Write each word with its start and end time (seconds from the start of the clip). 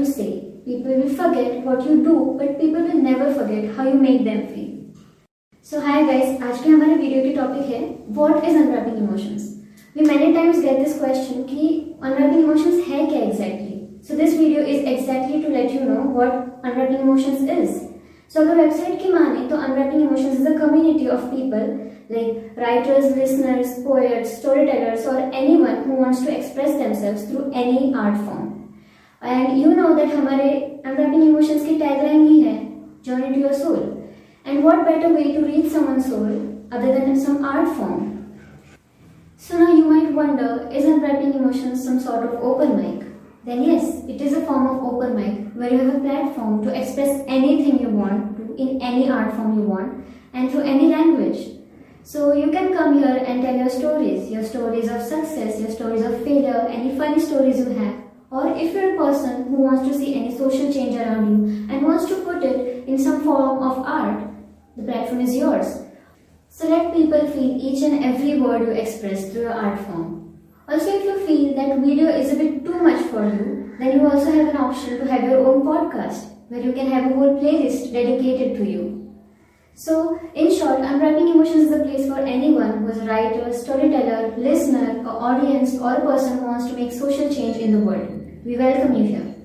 you 0.00 0.04
say. 0.04 0.52
People 0.64 0.96
will 0.96 1.08
forget 1.08 1.64
what 1.64 1.84
you 1.84 2.02
do, 2.02 2.36
but 2.38 2.60
people 2.60 2.82
will 2.82 3.02
never 3.02 3.32
forget 3.32 3.76
how 3.76 3.86
you 3.86 3.94
make 3.94 4.24
them 4.24 4.48
feel. 4.48 4.66
So 5.62 5.80
hi 5.80 6.02
guys, 6.06 6.40
आज 6.42 6.62
के 6.62 6.70
हमारे 6.70 6.94
video 6.94 7.22
की 7.22 7.32
topic 7.34 7.66
है 7.70 7.80
What 8.08 8.44
is 8.48 8.56
unwrapping 8.56 8.98
emotions? 8.98 9.46
We 9.94 10.02
many 10.02 10.32
times 10.34 10.60
get 10.64 10.78
this 10.82 10.98
question 10.98 11.44
कि 11.48 11.68
unwrapping 12.02 12.44
emotions 12.44 12.88
है 12.88 13.06
क्या 13.06 13.22
exactly? 13.28 13.76
So 14.02 14.16
this 14.16 14.34
video 14.34 14.62
is 14.74 14.82
exactly 14.94 15.42
to 15.42 15.48
let 15.48 15.72
you 15.72 15.80
know 15.80 16.02
what 16.18 16.64
unwrapping 16.64 17.00
emotions 17.00 17.42
is. 17.56 17.80
So 18.28 18.40
अगर 18.40 18.56
website 18.56 19.02
की 19.02 19.12
माने 19.12 19.48
तो 19.48 19.56
unwrapping 19.56 20.06
emotions 20.08 20.40
is 20.40 20.46
a 20.46 20.58
community 20.58 21.10
of 21.16 21.30
people 21.30 21.74
like 22.08 22.56
writers, 22.56 23.16
listeners, 23.16 23.78
poets, 23.84 24.38
storytellers 24.38 25.06
or 25.06 25.18
anyone 25.32 25.82
who 25.84 25.94
wants 25.94 26.24
to 26.24 26.36
express 26.36 26.74
themselves 26.74 27.24
through 27.24 27.50
any 27.52 27.94
art 27.94 28.16
form. 28.16 28.59
And 29.22 29.60
you 29.60 29.74
know 29.74 29.94
that 29.96 30.08
हमारे 30.08 30.50
unwrapping 30.84 31.22
emotions 31.28 31.64
की 31.66 31.78
tagline 31.80 32.28
ही 32.28 32.40
है 32.42 32.56
Journey 33.06 33.32
to 33.34 33.38
your 33.38 33.52
soul. 33.52 34.02
And 34.44 34.64
what 34.64 34.84
better 34.84 35.08
way 35.14 35.32
to 35.32 35.40
reach 35.40 35.72
someone's 35.72 36.06
soul 36.06 36.30
other 36.72 36.92
than 36.92 37.18
some 37.24 37.44
art 37.44 37.68
form? 37.76 38.16
So 39.36 39.58
now 39.58 39.72
you 39.72 39.84
might 39.84 40.12
wonder, 40.12 40.68
is 40.72 40.84
unwrapping 40.84 41.34
emotions 41.34 41.84
some 41.84 42.00
sort 42.00 42.24
of 42.24 42.34
open 42.42 42.76
mic? 42.76 43.06
Then 43.44 43.62
yes, 43.62 44.04
it 44.08 44.20
is 44.20 44.32
a 44.32 44.44
form 44.44 44.66
of 44.66 44.82
open 44.82 45.14
mic 45.14 45.52
where 45.54 45.72
you 45.72 45.78
have 45.78 45.96
a 45.96 46.00
platform 46.00 46.64
to 46.64 46.74
express 46.74 47.22
anything 47.28 47.80
you 47.80 47.90
want 47.90 48.36
to 48.38 48.56
in 48.56 48.82
any 48.82 49.08
art 49.08 49.34
form 49.34 49.54
you 49.58 49.62
want 49.62 50.04
and 50.32 50.50
through 50.50 50.62
any 50.62 50.88
language. 50.88 51.46
So 52.02 52.32
you 52.32 52.50
can 52.50 52.72
come 52.72 52.98
here 52.98 53.22
and 53.26 53.42
tell 53.42 53.54
your 53.54 53.68
stories, 53.68 54.30
your 54.30 54.42
stories 54.42 54.88
of 54.88 55.00
success, 55.02 55.60
your 55.60 55.70
stories 55.70 56.02
of 56.02 56.24
failure, 56.24 56.66
any 56.68 56.96
funny 56.96 57.20
stories 57.20 57.58
you 57.58 57.70
have. 57.70 57.94
Or 58.31 58.47
if 58.55 58.73
you're 58.73 58.95
a 58.95 58.97
person 58.97 59.43
who 59.49 59.57
wants 59.57 59.89
to 59.89 59.93
see 59.93 60.15
any 60.15 60.37
social 60.37 60.71
change 60.71 60.95
around 60.95 61.27
you 61.27 61.67
and 61.69 61.83
wants 61.83 62.05
to 62.07 62.23
put 62.23 62.41
it 62.41 62.87
in 62.87 62.97
some 62.97 63.25
form 63.25 63.61
of 63.61 63.79
art, 63.79 64.23
the 64.77 64.83
platform 64.83 65.19
is 65.19 65.35
yours. 65.35 65.81
So 66.47 66.69
let 66.69 66.93
people 66.93 67.27
feel 67.27 67.57
each 67.59 67.83
and 67.83 68.05
every 68.05 68.39
word 68.39 68.61
you 68.61 68.71
express 68.71 69.29
through 69.29 69.41
your 69.41 69.53
art 69.53 69.79
form. 69.81 70.39
Also, 70.69 70.95
if 70.95 71.03
you 71.03 71.27
feel 71.27 71.55
that 71.55 71.79
video 71.79 72.07
is 72.07 72.31
a 72.31 72.37
bit 72.37 72.63
too 72.63 72.81
much 72.81 73.03
for 73.07 73.25
you, 73.25 73.75
then 73.77 73.99
you 73.99 74.07
also 74.07 74.31
have 74.31 74.47
an 74.47 74.57
option 74.57 74.99
to 74.99 75.11
have 75.11 75.23
your 75.23 75.45
own 75.45 75.63
podcast 75.63 76.31
where 76.47 76.61
you 76.61 76.71
can 76.71 76.89
have 76.89 77.11
a 77.11 77.15
whole 77.15 77.37
playlist 77.37 77.91
dedicated 77.91 78.55
to 78.55 78.63
you. 78.63 79.13
So, 79.73 80.19
in 80.35 80.57
short, 80.57 80.79
Unwrapping 80.79 81.27
Emotions 81.27 81.65
is 81.65 81.71
a 81.73 81.83
place 81.83 82.07
for 82.07 82.19
anyone 82.19 82.79
who 82.79 82.87
is 82.89 82.97
a 82.99 83.05
writer, 83.05 83.51
storyteller, 83.51 84.37
listener, 84.37 85.01
or 85.01 85.21
audience, 85.31 85.77
or 85.77 85.95
a 85.95 86.01
person 86.01 86.37
who 86.37 86.45
wants 86.45 86.67
to 86.67 86.77
make 86.77 86.93
social 86.93 87.33
change 87.33 87.57
in 87.57 87.71
the 87.73 87.79
world. 87.79 88.20
We 88.43 88.57
welcome 88.57 88.95
you 88.95 89.03
here. 89.03 89.35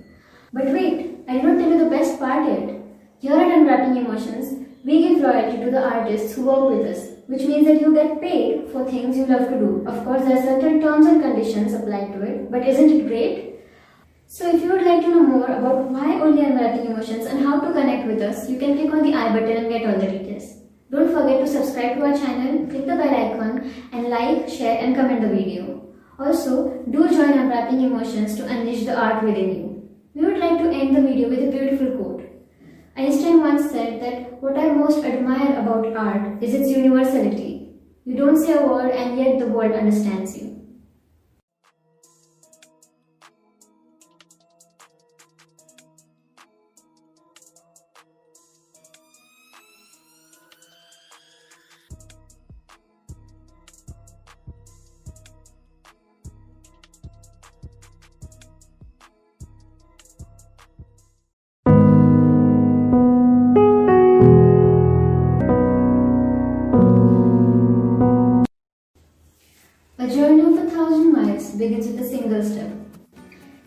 But 0.54 0.66
wait, 0.72 1.18
I 1.28 1.34
did 1.34 1.44
not 1.44 1.58
tell 1.58 1.68
you 1.68 1.84
the 1.84 1.90
best 1.90 2.18
part 2.18 2.48
yet. 2.48 2.80
Here 3.18 3.36
at 3.36 3.58
Unwrapping 3.58 3.98
Emotions, 3.98 4.66
we 4.86 5.06
give 5.06 5.22
royalty 5.22 5.62
to 5.64 5.70
the 5.70 5.82
artists 5.82 6.34
who 6.34 6.46
work 6.46 6.70
with 6.70 6.96
us, 6.96 7.10
which 7.26 7.42
means 7.42 7.66
that 7.66 7.82
you 7.82 7.92
get 7.92 8.22
paid 8.22 8.70
for 8.70 8.86
things 8.86 9.18
you 9.18 9.26
love 9.26 9.50
to 9.50 9.58
do. 9.58 9.84
Of 9.86 10.02
course, 10.02 10.22
there 10.22 10.38
are 10.38 10.42
certain 10.42 10.80
terms 10.80 11.04
and 11.04 11.20
conditions 11.20 11.74
applied 11.74 12.14
to 12.14 12.22
it, 12.22 12.50
but 12.50 12.66
isn't 12.66 12.90
it 12.90 13.06
great? 13.06 13.60
So 14.28 14.48
if 14.48 14.62
you 14.62 14.72
would 14.72 14.86
like 14.86 15.02
to 15.02 15.10
know 15.10 15.24
more 15.24 15.44
about 15.44 15.90
why 15.90 16.18
only 16.18 16.46
unwrapping 16.46 16.86
emotions 16.86 17.26
and 17.26 17.44
how 17.44 17.60
to 17.60 17.72
connect 17.74 18.06
with 18.06 18.22
us, 18.22 18.48
you 18.48 18.58
can 18.58 18.78
click 18.78 18.94
on 18.94 19.02
the 19.02 19.12
I 19.12 19.30
button 19.30 19.58
and 19.58 19.68
get 19.68 19.86
all 19.86 20.00
the 20.00 20.10
details. 20.10 20.54
Don't 20.90 21.12
forget 21.12 21.44
to 21.44 21.46
subscribe 21.46 21.98
to 21.98 22.06
our 22.06 22.16
channel, 22.16 22.66
click 22.66 22.86
the 22.86 22.96
bell 22.96 23.14
icon 23.14 23.70
and 23.92 24.08
like, 24.08 24.48
share 24.48 24.78
and 24.78 24.96
comment 24.96 25.20
the 25.20 25.28
video. 25.28 25.85
Also, 26.18 26.82
do 26.90 27.08
join 27.08 27.38
Unwrapping 27.38 27.82
Emotions 27.82 28.36
to 28.36 28.46
unleash 28.46 28.84
the 28.86 28.98
art 28.98 29.22
within 29.22 29.50
you. 29.54 29.88
We 30.14 30.24
would 30.24 30.38
like 30.38 30.58
to 30.58 30.70
end 30.70 30.96
the 30.96 31.02
video 31.02 31.28
with 31.28 31.46
a 31.46 31.50
beautiful 31.50 31.90
quote. 31.96 32.22
Einstein 32.96 33.40
once 33.40 33.70
said 33.70 34.00
that 34.00 34.42
what 34.42 34.58
I 34.58 34.72
most 34.72 35.04
admire 35.04 35.60
about 35.60 35.94
art 35.94 36.42
is 36.42 36.54
its 36.54 36.70
universality. 36.70 37.68
You 38.06 38.16
don't 38.16 38.42
say 38.42 38.54
a 38.54 38.66
word 38.66 38.92
and 38.92 39.18
yet 39.18 39.38
the 39.38 39.46
world 39.48 39.72
understands 39.72 40.38
you. 40.38 40.55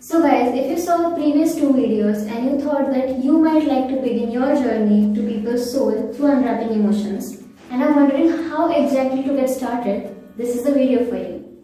So 0.10 0.20
guys, 0.24 0.56
if 0.58 0.72
you 0.72 0.78
saw 0.84 1.14
previous 1.14 1.54
two 1.54 1.70
videos 1.72 2.28
and 2.28 2.46
you 2.50 2.60
thought 2.60 2.90
that 2.92 3.24
you 3.24 3.34
might 3.38 3.66
like 3.66 3.90
to 3.90 3.98
begin 4.02 4.32
your 4.32 4.56
journey 4.56 5.14
to 5.14 5.22
people's 5.22 5.72
soul 5.72 5.92
through 6.14 6.32
unwrapping 6.32 6.72
emotions 6.72 7.44
and 7.70 7.84
are 7.84 7.94
wondering 7.94 8.30
how 8.50 8.72
exactly 8.72 9.22
to 9.22 9.36
get 9.36 9.52
started, 9.52 10.18
this 10.36 10.56
is 10.56 10.64
the 10.64 10.72
video 10.72 11.06
for 11.06 11.18
you. 11.18 11.64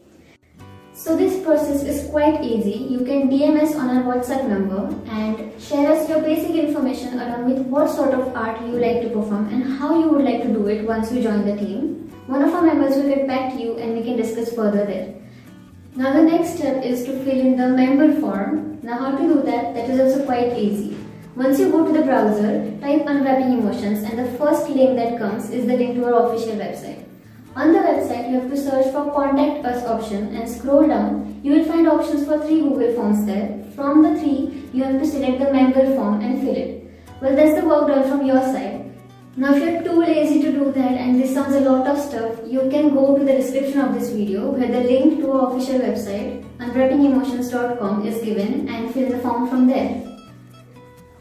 So 0.94 1.17
this 1.17 1.44
process 1.44 1.81
is 1.85 2.07
quite 2.11 2.44
easy. 2.44 2.85
You 2.94 3.00
can 3.00 3.31
DM 3.31 3.59
us 3.59 3.73
on 3.73 3.89
our 3.89 4.03
WhatsApp 4.03 4.47
number 4.47 4.94
and 5.09 5.59
share 5.59 5.91
us 5.91 6.07
your 6.07 6.22
basic 6.22 6.51
information 6.51 7.19
along 7.19 7.51
with 7.51 7.66
what 7.66 7.89
sort 7.89 8.13
of 8.13 8.27
art 8.35 8.62
you 8.62 8.73
like 8.73 9.01
to 9.01 9.09
perform 9.09 9.50
and 9.50 9.63
how 9.79 10.00
you 10.00 10.07
would 10.09 10.23
like 10.23 10.44
to 10.44 10.50
do 10.50 10.67
it 10.67 10.85
once 10.85 11.12
you 11.12 11.23
join 11.23 11.47
the 11.47 11.57
team. 11.57 12.12
One 12.27 12.44
of 12.44 12.53
our 12.53 12.62
members 12.62 12.95
will 12.95 13.09
get 13.09 13.25
back 13.25 13.53
to 13.53 13.59
you 13.59 13.79
and 13.79 13.97
we 13.97 14.03
can 14.03 14.16
discuss 14.16 14.53
further 14.53 14.85
there. 14.85 15.16
Now 15.97 16.11
the 16.11 16.23
next 16.23 16.57
step 16.57 16.83
is 16.83 17.06
to 17.06 17.13
fill 17.23 17.39
in 17.39 17.56
the 17.56 17.69
member 17.69 18.19
form. 18.19 18.79
Now 18.83 18.97
how 18.97 19.11
to 19.11 19.23
do 19.23 19.41
that? 19.44 19.73
That 19.73 19.89
is 19.89 19.97
also 19.97 20.25
quite 20.25 20.57
easy. 20.57 20.97
Once 21.38 21.57
you 21.57 21.72
go 21.72 21.85
to 21.85 21.94
the 21.94 22.03
browser, 22.03 22.69
type 22.81 23.03
unwrapping 23.07 23.59
emotions 23.59 24.03
and 24.03 24.19
the 24.19 24.38
first 24.38 24.69
link 24.69 24.97
that 24.97 25.17
comes 25.17 25.50
is 25.51 25.66
the 25.66 25.78
link 25.78 25.95
to 25.95 26.03
our 26.03 26.28
official 26.28 26.57
website. 26.57 27.06
On 27.56 27.72
the 27.72 27.79
website, 27.79 28.29
you 28.29 28.41
have 28.41 28.50
to 28.50 28.57
search 28.57 28.91
for 28.91 29.09
contact 29.13 29.66
us 29.66 29.85
option 29.85 30.35
and 30.35 30.50
scroll 30.50 30.85
down. 30.85 31.39
You 31.44 31.53
will 31.53 31.66
find 31.66 31.88
options 31.88 32.27
for 32.27 32.39
three 32.39 32.59
Google 32.59 32.94
Forms 32.95 33.25
there. 33.25 33.63
From 33.73 34.03
the 34.03 34.19
three, 34.19 34.69
you 34.73 34.83
have 34.83 35.00
to 35.00 35.07
select 35.07 35.39
the 35.39 35.53
member 35.53 35.85
form 35.95 36.19
and 36.19 36.41
fill 36.41 36.57
it. 36.57 36.91
Well, 37.22 37.38
that's 37.38 37.57
the 37.57 37.66
work 37.66 37.88
done 37.88 38.09
from 38.09 38.25
your 38.25 38.41
side. 38.41 38.84
Now 39.38 39.53
if 39.53 39.62
you're 39.62 39.84
too 39.84 40.00
lazy 40.00 40.41
to 40.44 40.51
do 40.53 40.72
that 40.72 40.94
and 40.94 41.22
this 41.22 41.34
sounds 41.34 41.56
a 41.56 41.59
lot 41.59 41.85
of 41.88 42.00
stuff, 42.00 42.40
you 42.47 42.69
can 42.72 42.94
go 42.94 43.18
to 43.18 43.25
the 43.25 43.34
description 43.34 43.81
of 43.81 43.94
this 43.94 44.09
video 44.09 44.51
where 44.51 44.72
the 44.72 44.79
link 44.79 45.19
to 45.19 45.31
our 45.34 45.51
official 45.51 45.81
website 45.81 46.46
unwrappingemotions.com 46.59 48.07
is 48.07 48.24
given 48.24 48.69
and 48.69 48.94
fill 48.94 49.09
the 49.09 49.19
form 49.19 49.50
from 49.50 49.68
there. 49.68 50.01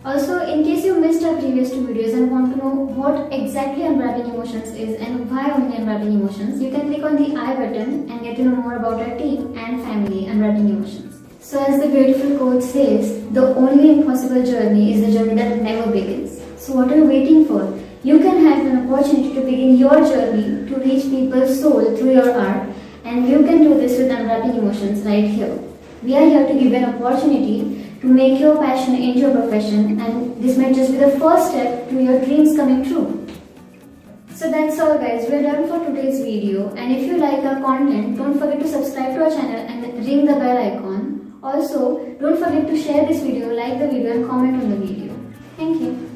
Also, 0.05 0.47
in 0.47 0.63
case 0.63 0.85
you 0.85 1.01
missed 1.01 1.25
our 1.25 1.37
previous 1.41 1.71
two 1.71 1.85
videos 1.89 2.15
and 2.15 2.31
want 2.31 2.53
to 2.53 2.59
know 2.59 2.71
what 2.71 3.33
exactly 3.33 3.85
unwrapping 3.85 4.33
emotions 4.33 4.69
is 4.77 5.01
and 5.01 5.29
why 5.29 5.51
only 5.51 5.77
unwrapping 5.77 6.13
emotions, 6.13 6.63
you 6.63 6.71
can 6.71 6.87
click 6.87 7.03
on 7.03 7.17
the 7.17 7.35
I 7.35 7.57
button 7.57 8.09
and 8.09 8.21
get 8.23 8.37
to 8.37 8.45
know 8.45 8.55
more 8.55 8.77
about 8.77 9.01
our 9.01 9.19
team 9.19 9.59
and 9.59 9.83
family 9.83 10.27
unwrapping 10.27 10.69
emotions. 10.69 11.21
So 11.41 11.65
as 11.65 11.81
the 11.81 11.89
beautiful 11.89 12.39
quote 12.39 12.63
says, 12.63 13.29
the 13.33 13.57
only 13.57 13.99
impossible 13.99 14.45
journey 14.45 14.95
is 14.95 15.01
the 15.01 15.19
journey 15.19 15.35
that 15.35 15.63
never 15.63 15.91
begins. 15.91 16.41
So 16.59 16.75
what 16.75 16.93
are 16.93 16.97
you 16.97 17.07
waiting 17.07 17.47
for? 17.47 17.84
You 18.05 18.19
can 18.19 18.45
have 18.45 18.67
an 18.67 18.93
opportunity 18.93 19.35
to 19.35 19.41
begin 19.41 19.79
your 19.79 19.95
journey 20.07 20.69
to 20.69 20.77
reach 20.77 21.05
people's 21.05 21.59
soul 21.59 21.97
through 21.97 22.13
your 22.13 22.39
art 22.39 22.69
and 23.03 23.27
you 23.27 23.39
can 23.45 23.63
do 23.63 23.79
this 23.81 23.97
with 23.97 24.11
unwrapping 24.11 24.57
emotions 24.59 25.01
right 25.07 25.25
here. 25.25 25.59
We 26.03 26.15
are 26.15 26.27
here 26.27 26.47
to 26.47 26.53
give 26.53 26.75
an 26.75 26.85
opportunity 26.85 27.97
to 28.03 28.07
make 28.07 28.39
your 28.39 28.59
passion 28.59 28.95
into 28.97 29.31
a 29.31 29.41
profession 29.41 29.99
and 29.99 30.37
this 30.43 30.59
might 30.59 30.75
just 30.75 30.93
be 30.93 30.99
the 30.99 31.19
first 31.19 31.53
step 31.53 31.89
to 31.89 32.03
your 32.03 32.23
dreams 32.27 32.55
coming 32.55 32.85
true. 32.85 33.27
So 34.35 34.51
that's 34.51 34.79
all 34.79 34.99
guys, 34.99 35.27
we're 35.31 35.41
done 35.41 35.67
for 35.67 35.83
today's 35.87 36.21
video 36.21 36.75
and 36.75 36.93
if 36.93 37.07
you 37.07 37.17
like 37.17 37.43
our 37.43 37.59
content, 37.63 38.19
don't 38.19 38.39
forget 38.39 38.61
to 38.61 38.69
subscribe 38.69 39.15
to 39.15 39.25
our 39.25 39.31
channel 39.31 39.65
and 39.67 40.07
ring 40.07 40.27
the 40.27 40.35
bell 40.35 40.59
icon. 40.59 41.41
Also, 41.43 42.05
don't 42.21 42.37
forget 42.37 42.67
to 42.67 42.77
share 42.77 43.07
this 43.07 43.23
video, 43.23 43.49
like 43.55 43.79
the 43.79 43.89
video 43.89 44.13
and 44.13 44.29
comment 44.29 44.63
on 44.63 44.69
the 44.69 44.77
video. 44.77 45.17
Thank 45.57 45.81
you. 45.81 46.14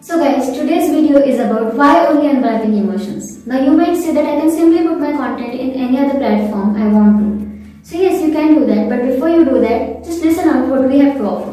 So 0.00 0.18
guys, 0.18 0.48
today's 0.56 0.88
video 0.90 1.18
is 1.18 1.38
about 1.38 1.74
why 1.74 2.06
only 2.06 2.28
unwrapping 2.30 2.74
emotions. 2.78 3.46
Now 3.46 3.62
you 3.62 3.72
might 3.72 3.96
say 3.96 4.14
that 4.14 4.24
I 4.24 4.40
can 4.40 4.50
simply 4.50 4.82
put 4.82 4.98
my 4.98 5.12
content 5.12 5.52
in 5.52 5.72
any 5.72 5.98
other 5.98 6.18
platform 6.18 6.74
I 6.74 6.88
want 6.88 7.18
to. 7.20 7.86
So 7.86 8.00
yes, 8.00 8.22
you 8.22 8.32
can 8.32 8.54
do 8.54 8.64
that, 8.64 8.88
but 8.88 9.02
before 9.02 9.28
you 9.28 9.44
do 9.44 9.60
that, 9.60 10.04
just 10.04 10.22
listen 10.22 10.48
out 10.48 10.68
what 10.68 10.88
we 10.88 11.00
have 11.00 11.18
to 11.18 11.24
offer. 11.24 11.52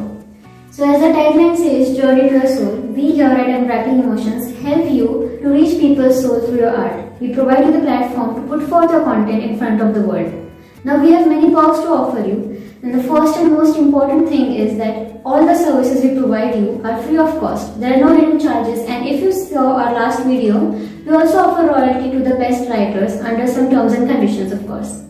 So 0.71 0.89
as 0.89 1.01
the 1.01 1.07
tagline 1.07 1.57
says, 1.57 1.97
Journey 1.97 2.29
to 2.29 2.39
the 2.39 2.47
Soul, 2.47 2.77
we 2.77 3.11
here 3.11 3.27
at 3.27 3.49
Unwrapping 3.49 3.99
Emotions 3.99 4.57
help 4.59 4.89
you 4.89 5.39
to 5.41 5.49
reach 5.49 5.77
people's 5.77 6.21
soul 6.21 6.39
through 6.39 6.59
your 6.59 6.73
art. 6.73 7.19
We 7.19 7.33
provide 7.33 7.65
you 7.65 7.73
the 7.73 7.81
platform 7.81 8.35
to 8.35 8.41
put 8.47 8.69
forth 8.69 8.91
your 8.91 9.03
content 9.03 9.43
in 9.43 9.57
front 9.57 9.81
of 9.81 9.93
the 9.93 10.01
world. 10.01 10.31
Now 10.85 11.03
we 11.03 11.11
have 11.11 11.27
many 11.27 11.53
perks 11.53 11.79
to 11.79 11.89
offer 11.89 12.25
you 12.25 12.70
and 12.83 12.95
the 12.95 13.03
first 13.03 13.37
and 13.37 13.51
most 13.53 13.77
important 13.77 14.27
thing 14.27 14.55
is 14.55 14.75
that 14.77 15.21
all 15.23 15.45
the 15.45 15.55
services 15.55 16.03
we 16.03 16.17
provide 16.17 16.55
you 16.55 16.81
are 16.83 17.01
free 17.03 17.17
of 17.17 17.39
cost. 17.39 17.79
There 17.79 17.93
are 17.93 17.99
no 17.99 18.15
hidden 18.15 18.39
charges 18.39 18.79
and 18.89 19.07
if 19.07 19.21
you 19.21 19.31
saw 19.31 19.77
our 19.77 19.93
last 19.93 20.25
video, 20.25 20.57
we 21.05 21.13
also 21.13 21.37
offer 21.37 21.67
royalty 21.67 22.09
to 22.09 22.19
the 22.19 22.35
best 22.35 22.67
writers 22.69 23.21
under 23.21 23.45
some 23.45 23.69
terms 23.69 23.93
and 23.93 24.09
conditions 24.09 24.51
of 24.51 24.65
course. 24.65 25.03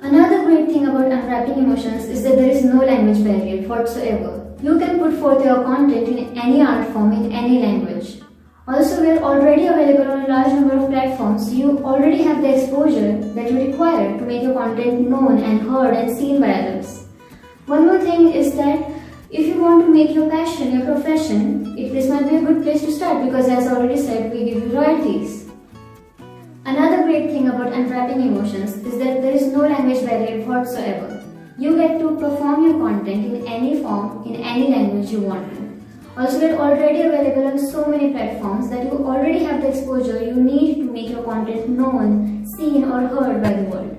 Another 0.00 0.44
great 0.44 0.68
thing 0.68 0.86
about 0.86 1.12
Unwrapping 1.12 1.58
Emotions 1.58 2.06
is 2.06 2.22
that 2.22 2.36
there 2.36 2.50
is 2.50 2.64
no 2.64 2.80
language 2.84 3.22
barrier 3.22 3.68
whatsoever. 3.68 4.54
You 4.62 4.78
can 4.78 4.98
put 4.98 5.12
forth 5.20 5.44
your 5.44 5.64
content 5.64 6.08
in 6.08 6.38
any 6.38 6.62
art 6.62 6.88
form 6.92 7.12
in 7.12 7.32
any 7.32 7.60
language. 7.60 8.22
Also, 8.68 9.00
we 9.02 9.10
are 9.10 9.18
already 9.18 9.66
available 9.66 10.08
on 10.12 10.24
a 10.24 10.28
large 10.28 10.52
number 10.52 10.76
of 10.76 10.88
platforms, 10.88 11.52
you 11.52 11.78
already 11.84 12.22
have 12.22 12.40
the 12.42 12.54
exposure 12.62 13.18
that 13.34 13.50
you 13.50 13.58
require 13.58 14.16
to 14.16 14.24
make 14.24 14.40
your 14.40 14.54
content 14.54 15.08
known 15.08 15.38
and 15.42 15.62
heard 15.62 15.94
and 15.94 16.16
seen 16.16 16.40
by 16.40 16.52
others. 16.54 17.06
One 17.66 17.86
more 17.86 17.98
thing 17.98 18.32
is 18.32 18.54
that 18.54 18.88
if 19.30 19.46
you 19.48 19.60
want 19.60 19.84
to 19.86 19.92
make 19.92 20.14
your 20.14 20.30
passion 20.30 20.78
your 20.78 20.86
profession, 20.94 21.74
this 21.74 22.08
might 22.08 22.30
be 22.30 22.36
a 22.36 22.42
good 22.42 22.62
place 22.62 22.82
to 22.82 22.92
start 22.92 23.24
because 23.24 23.48
as 23.48 23.66
already 23.66 23.96
said, 24.00 24.32
we 24.32 24.44
give 24.44 24.62
you 24.62 24.78
royalties. 24.78 25.50
Another 26.64 27.02
great 27.02 27.30
thing 27.30 27.48
about 27.48 27.72
unwrapping 27.72 28.20
emotions 28.20 28.76
is 28.76 28.96
that 28.98 29.22
there 29.22 29.32
is 29.32 29.48
no 29.48 29.62
language 29.62 30.06
barrier 30.06 30.46
whatsoever. 30.46 31.24
You 31.58 31.74
get 31.76 31.98
to 31.98 32.16
perform 32.16 32.64
your 32.64 32.78
content 32.78 33.26
in 33.26 33.46
any 33.48 33.82
form, 33.82 34.24
in 34.24 34.36
any 34.36 34.68
language 34.68 35.10
you 35.10 35.20
want. 35.20 35.51
Also, 36.14 36.38
we're 36.40 36.58
already 36.58 37.00
available 37.00 37.46
on 37.46 37.58
so 37.58 37.86
many 37.86 38.12
platforms 38.12 38.68
that 38.68 38.84
you 38.84 38.98
already 38.98 39.42
have 39.44 39.62
the 39.62 39.68
exposure 39.68 40.22
you 40.22 40.34
need 40.34 40.74
to 40.74 40.82
make 40.82 41.08
your 41.08 41.22
content 41.22 41.70
known, 41.70 42.46
seen 42.46 42.84
or 42.84 43.08
heard 43.08 43.42
by 43.42 43.54
the 43.54 43.62
world. 43.62 43.96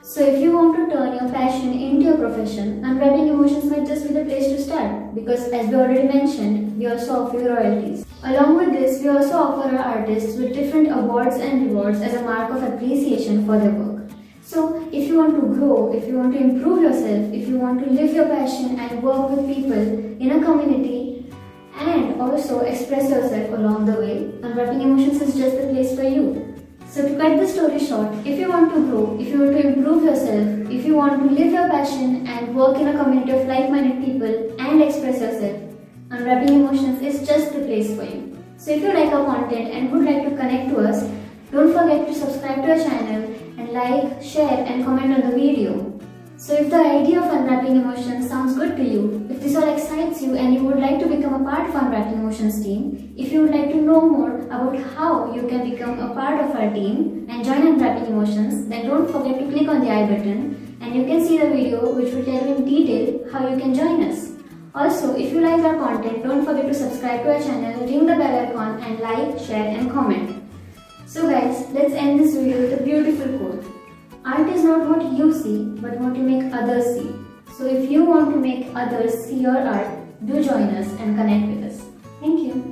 So 0.00 0.24
if 0.24 0.40
you 0.40 0.52
want 0.52 0.76
to 0.76 0.94
turn 0.94 1.14
your 1.14 1.28
passion 1.32 1.72
into 1.72 2.04
your 2.04 2.18
profession, 2.18 2.84
Unwrapping 2.84 3.26
Emotions 3.26 3.64
might 3.64 3.84
just 3.84 4.06
be 4.06 4.14
the 4.14 4.24
place 4.24 4.46
to 4.46 4.62
start 4.62 5.12
because 5.16 5.48
as 5.48 5.66
we 5.66 5.74
already 5.74 6.06
mentioned, 6.06 6.78
we 6.78 6.86
also 6.86 7.24
offer 7.24 7.38
royalties. 7.38 8.06
Along 8.22 8.58
with 8.58 8.72
this, 8.72 9.02
we 9.02 9.08
also 9.08 9.32
offer 9.32 9.76
our 9.76 9.98
artists 9.98 10.38
with 10.38 10.54
different 10.54 10.92
awards 10.92 11.34
and 11.34 11.66
rewards 11.66 12.00
as 12.00 12.14
a 12.14 12.22
mark 12.22 12.52
of 12.52 12.62
appreciation 12.62 13.44
for 13.44 13.58
their 13.58 13.72
work. 13.72 14.08
So 14.44 14.88
if 14.92 15.08
you 15.08 15.18
want 15.18 15.34
to 15.34 15.40
grow, 15.58 15.92
if 15.92 16.06
you 16.06 16.18
want 16.18 16.32
to 16.34 16.38
improve 16.38 16.82
yourself, 16.84 17.34
if 17.34 17.48
you 17.48 17.58
want 17.58 17.82
to 17.84 17.90
live 17.90 18.14
your 18.14 18.26
passion 18.26 18.78
and 18.78 19.02
work 19.02 19.30
with 19.30 19.52
people 19.52 19.72
in 19.72 20.30
a 20.30 20.44
community, 20.44 21.05
and 21.96 22.20
also 22.20 22.60
express 22.60 23.08
yourself 23.10 23.58
along 23.58 23.86
the 23.86 23.96
way. 24.00 24.16
Unwrapping 24.42 24.82
emotions 24.82 25.22
is 25.22 25.34
just 25.36 25.56
the 25.56 25.68
place 25.68 25.94
for 25.96 26.02
you. 26.02 26.54
So 26.88 27.08
to 27.08 27.16
cut 27.18 27.38
the 27.38 27.46
story 27.46 27.78
short, 27.78 28.14
if 28.24 28.38
you 28.38 28.48
want 28.48 28.72
to 28.74 28.80
grow, 28.88 29.18
if 29.20 29.28
you 29.28 29.40
want 29.40 29.56
to 29.56 29.66
improve 29.66 30.04
yourself, 30.04 30.70
if 30.70 30.84
you 30.84 30.94
want 30.94 31.22
to 31.22 31.34
live 31.34 31.52
your 31.52 31.68
passion 31.68 32.26
and 32.26 32.54
work 32.54 32.76
in 32.78 32.88
a 32.88 32.96
community 33.02 33.32
of 33.32 33.46
like-minded 33.46 34.04
people 34.04 34.60
and 34.60 34.82
express 34.82 35.20
yourself, 35.20 35.62
Unwrapping 36.10 36.54
Emotions 36.60 37.02
is 37.02 37.26
just 37.26 37.52
the 37.52 37.60
place 37.60 37.94
for 37.96 38.04
you. 38.04 38.38
So 38.56 38.70
if 38.70 38.82
you 38.82 38.92
like 38.92 39.12
our 39.12 39.26
content 39.26 39.72
and 39.72 39.92
would 39.92 40.04
like 40.04 40.22
to 40.24 40.36
connect 40.36 40.70
to 40.70 40.78
us, 40.78 41.02
don't 41.50 41.72
forget 41.72 42.06
to 42.06 42.14
subscribe 42.14 42.64
to 42.64 42.72
our 42.72 42.78
channel 42.78 43.24
and 43.58 43.72
like, 43.72 44.22
share 44.22 44.64
and 44.64 44.84
comment 44.84 45.12
on 45.14 45.30
the 45.30 45.36
video. 45.36 45.95
So 46.38 46.52
if 46.52 46.68
the 46.68 46.76
idea 46.76 47.22
of 47.22 47.32
unwrapping 47.32 47.76
emotions 47.76 48.28
sounds 48.28 48.56
good 48.56 48.76
to 48.76 48.84
you, 48.84 49.26
if 49.30 49.40
this 49.40 49.56
all 49.56 49.74
excites 49.74 50.20
you 50.20 50.36
and 50.36 50.52
you 50.52 50.64
would 50.64 50.78
like 50.78 50.98
to 51.00 51.06
become 51.06 51.32
a 51.32 51.50
part 51.50 51.66
of 51.66 51.74
Unwrapping 51.74 52.18
Emotions 52.18 52.62
team, 52.62 53.14
if 53.16 53.32
you 53.32 53.40
would 53.40 53.54
like 53.54 53.70
to 53.70 53.80
know 53.80 54.02
more 54.02 54.40
about 54.40 54.76
how 54.94 55.34
you 55.34 55.48
can 55.48 55.70
become 55.70 55.98
a 55.98 56.12
part 56.12 56.38
of 56.44 56.54
our 56.54 56.70
team 56.74 57.26
and 57.30 57.42
join 57.42 57.66
Unwrapping 57.66 58.08
Emotions, 58.08 58.68
then 58.68 58.84
don't 58.86 59.10
forget 59.10 59.38
to 59.38 59.46
click 59.50 59.66
on 59.66 59.80
the 59.80 59.90
I 59.90 60.02
button 60.06 60.76
and 60.82 60.94
you 60.94 61.06
can 61.06 61.26
see 61.26 61.38
the 61.38 61.48
video 61.48 61.94
which 61.94 62.12
will 62.12 62.24
tell 62.26 62.46
you 62.46 62.56
in 62.56 62.64
detail 62.66 63.32
how 63.32 63.48
you 63.48 63.56
can 63.58 63.72
join 63.72 64.02
us. 64.02 64.32
Also, 64.74 65.16
if 65.16 65.32
you 65.32 65.40
like 65.40 65.64
our 65.64 65.76
content, 65.76 66.22
don't 66.22 66.44
forget 66.44 66.66
to 66.66 66.74
subscribe 66.74 67.22
to 67.22 67.32
our 67.32 67.40
channel, 67.40 67.86
ring 67.86 68.04
the 68.04 68.14
bell 68.14 68.46
icon 68.46 68.82
and 68.82 69.00
like, 69.00 69.38
share 69.38 69.68
and 69.68 69.90
comment. 69.90 70.42
So 71.06 71.30
guys, 71.30 71.66
let's 71.70 71.94
end 71.94 72.20
this 72.20 72.36
video 72.36 72.60
with 72.60 72.78
a 72.78 72.82
beautiful 72.84 73.38
quote. 73.38 73.75
Art 74.26 74.48
is 74.48 74.64
not 74.64 74.88
what 74.88 75.02
you 75.16 75.32
see, 75.32 75.66
but 75.80 76.00
what 76.00 76.16
you 76.16 76.22
make 76.24 76.52
others 76.52 76.84
see. 76.96 77.14
So 77.56 77.64
if 77.64 77.88
you 77.88 78.04
want 78.04 78.34
to 78.34 78.40
make 78.40 78.74
others 78.74 79.14
see 79.24 79.36
your 79.36 79.56
art, 79.56 79.86
do 80.26 80.42
join 80.42 80.74
us 80.74 80.88
and 80.98 81.16
connect 81.16 81.46
with 81.46 81.70
us. 81.70 81.86
Thank 82.18 82.40
you. 82.40 82.65